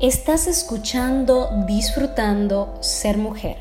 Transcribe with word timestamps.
Estás 0.00 0.46
escuchando 0.46 1.50
Disfrutando 1.66 2.74
Ser 2.80 3.18
Mujer. 3.18 3.58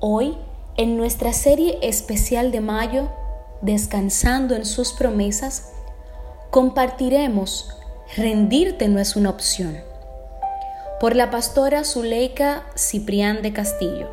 Hoy, 0.00 0.38
en 0.78 0.96
nuestra 0.96 1.34
serie 1.34 1.78
especial 1.82 2.50
de 2.50 2.62
mayo, 2.62 3.10
Descansando 3.60 4.54
en 4.54 4.64
sus 4.64 4.94
promesas, 4.94 5.70
compartiremos 6.48 7.68
Rendirte 8.16 8.88
no 8.88 9.00
es 9.00 9.16
una 9.16 9.28
opción, 9.28 9.76
por 10.98 11.14
la 11.14 11.30
pastora 11.30 11.84
Zuleika 11.84 12.64
Ciprián 12.74 13.42
de 13.42 13.52
Castillo. 13.52 14.08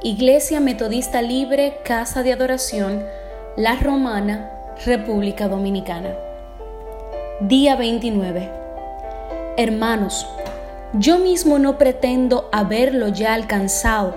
Iglesia 0.00 0.60
Metodista 0.60 1.22
Libre, 1.22 1.78
Casa 1.84 2.22
de 2.22 2.32
Adoración, 2.32 3.04
La 3.56 3.74
Romana, 3.80 4.48
República 4.86 5.48
Dominicana. 5.48 6.14
Día 7.40 7.74
29. 7.74 8.59
Hermanos, 9.60 10.26
yo 10.94 11.18
mismo 11.18 11.58
no 11.58 11.76
pretendo 11.76 12.48
haberlo 12.50 13.08
ya 13.08 13.34
alcanzado, 13.34 14.14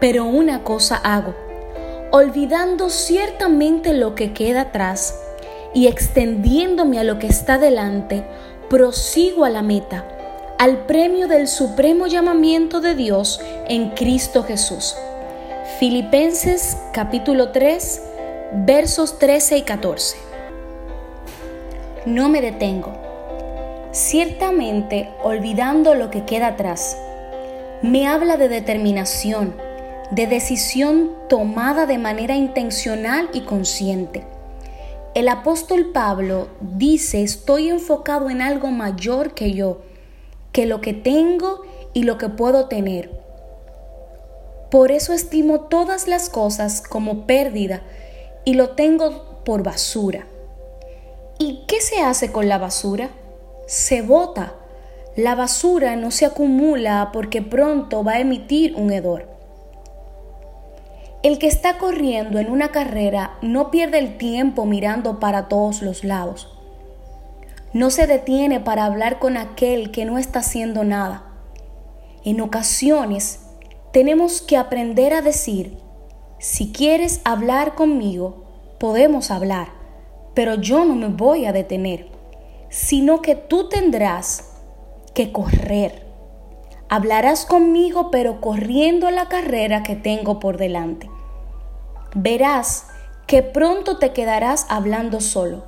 pero 0.00 0.24
una 0.24 0.64
cosa 0.64 0.96
hago, 0.96 1.32
olvidando 2.10 2.90
ciertamente 2.90 3.94
lo 3.94 4.16
que 4.16 4.32
queda 4.32 4.62
atrás 4.62 5.16
y 5.74 5.86
extendiéndome 5.86 6.98
a 6.98 7.04
lo 7.04 7.20
que 7.20 7.28
está 7.28 7.58
delante, 7.58 8.26
prosigo 8.68 9.44
a 9.44 9.50
la 9.50 9.62
meta, 9.62 10.04
al 10.58 10.86
premio 10.86 11.28
del 11.28 11.46
supremo 11.46 12.08
llamamiento 12.08 12.80
de 12.80 12.96
Dios 12.96 13.40
en 13.68 13.90
Cristo 13.90 14.42
Jesús. 14.42 14.96
Filipenses 15.78 16.76
capítulo 16.92 17.52
3 17.52 18.02
versos 18.66 19.20
13 19.20 19.58
y 19.58 19.62
14. 19.62 20.16
No 22.06 22.28
me 22.28 22.40
detengo 22.40 23.07
ciertamente 23.92 25.08
olvidando 25.22 25.94
lo 25.94 26.10
que 26.10 26.24
queda 26.24 26.48
atrás. 26.48 26.96
Me 27.82 28.06
habla 28.06 28.36
de 28.36 28.48
determinación, 28.48 29.54
de 30.10 30.26
decisión 30.26 31.12
tomada 31.28 31.86
de 31.86 31.98
manera 31.98 32.34
intencional 32.34 33.28
y 33.32 33.42
consciente. 33.42 34.24
El 35.14 35.28
apóstol 35.28 35.90
Pablo 35.92 36.48
dice, 36.60 37.22
estoy 37.22 37.68
enfocado 37.68 38.30
en 38.30 38.42
algo 38.42 38.68
mayor 38.68 39.34
que 39.34 39.52
yo, 39.52 39.80
que 40.52 40.66
lo 40.66 40.80
que 40.80 40.92
tengo 40.92 41.62
y 41.92 42.02
lo 42.04 42.18
que 42.18 42.28
puedo 42.28 42.66
tener. 42.66 43.10
Por 44.70 44.92
eso 44.92 45.14
estimo 45.14 45.60
todas 45.60 46.08
las 46.08 46.28
cosas 46.28 46.82
como 46.82 47.26
pérdida 47.26 47.82
y 48.44 48.54
lo 48.54 48.70
tengo 48.70 49.42
por 49.44 49.62
basura. 49.62 50.26
¿Y 51.38 51.64
qué 51.66 51.80
se 51.80 52.00
hace 52.00 52.30
con 52.32 52.48
la 52.48 52.58
basura? 52.58 53.10
Se 53.68 54.00
bota. 54.00 54.54
La 55.14 55.34
basura 55.34 55.94
no 55.94 56.10
se 56.10 56.24
acumula 56.24 57.10
porque 57.12 57.42
pronto 57.42 58.02
va 58.02 58.12
a 58.12 58.20
emitir 58.20 58.74
un 58.74 58.90
hedor. 58.90 59.28
El 61.22 61.38
que 61.38 61.48
está 61.48 61.76
corriendo 61.76 62.38
en 62.38 62.50
una 62.50 62.68
carrera 62.68 63.36
no 63.42 63.70
pierde 63.70 63.98
el 63.98 64.16
tiempo 64.16 64.64
mirando 64.64 65.20
para 65.20 65.48
todos 65.48 65.82
los 65.82 66.02
lados. 66.02 66.48
No 67.74 67.90
se 67.90 68.06
detiene 68.06 68.58
para 68.58 68.86
hablar 68.86 69.18
con 69.18 69.36
aquel 69.36 69.90
que 69.90 70.06
no 70.06 70.16
está 70.16 70.38
haciendo 70.38 70.82
nada. 70.82 71.24
En 72.24 72.40
ocasiones 72.40 73.40
tenemos 73.92 74.40
que 74.40 74.56
aprender 74.56 75.12
a 75.12 75.20
decir, 75.20 75.76
si 76.38 76.72
quieres 76.72 77.20
hablar 77.24 77.74
conmigo, 77.74 78.44
podemos 78.78 79.30
hablar, 79.30 79.68
pero 80.32 80.54
yo 80.54 80.86
no 80.86 80.94
me 80.94 81.08
voy 81.08 81.44
a 81.44 81.52
detener 81.52 82.17
sino 82.68 83.22
que 83.22 83.34
tú 83.34 83.68
tendrás 83.68 84.52
que 85.14 85.32
correr. 85.32 86.06
Hablarás 86.88 87.44
conmigo, 87.44 88.10
pero 88.10 88.40
corriendo 88.40 89.10
la 89.10 89.28
carrera 89.28 89.82
que 89.82 89.96
tengo 89.96 90.38
por 90.40 90.56
delante. 90.56 91.10
Verás 92.14 92.86
que 93.26 93.42
pronto 93.42 93.98
te 93.98 94.12
quedarás 94.12 94.66
hablando 94.70 95.20
solo, 95.20 95.64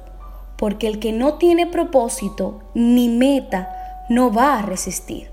porque 0.56 0.86
el 0.86 0.98
que 0.98 1.12
no 1.12 1.34
tiene 1.34 1.66
propósito 1.66 2.62
ni 2.74 3.08
meta 3.08 4.04
no 4.08 4.32
va 4.32 4.58
a 4.58 4.62
resistir. 4.62 5.30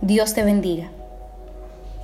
Dios 0.00 0.32
te 0.32 0.44
bendiga. 0.44 0.90